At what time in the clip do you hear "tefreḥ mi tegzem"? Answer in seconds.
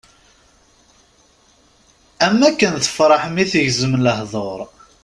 2.83-3.93